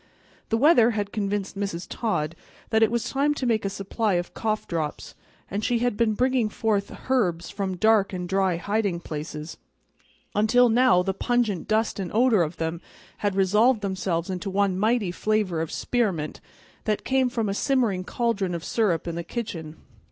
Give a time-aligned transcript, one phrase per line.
[0.49, 1.85] The weather had convinced Mrs.
[1.87, 2.35] Todd
[2.71, 5.13] that it was time to make a supply of cough drops,
[5.47, 9.57] and she had been bringing forth herbs from dark and dry hiding places,
[10.33, 12.81] until now the pungent dust and odor of them
[13.17, 16.41] had resolved themselves into one mighty flavor of spearmint
[16.85, 19.75] that came from a simmering caldron of syrup in the kitchen.